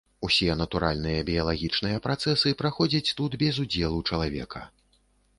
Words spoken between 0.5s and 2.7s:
натуральныя біялагічныя працэсы